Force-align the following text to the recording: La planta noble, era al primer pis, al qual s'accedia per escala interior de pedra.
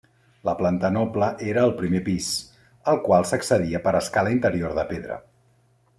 La 0.47 0.53
planta 0.61 0.89
noble, 0.95 1.27
era 1.51 1.65
al 1.67 1.73
primer 1.83 2.01
pis, 2.09 2.31
al 2.95 2.99
qual 3.09 3.27
s'accedia 3.33 3.83
per 3.87 3.97
escala 4.03 4.37
interior 4.37 4.79
de 4.81 4.87
pedra. 4.95 5.25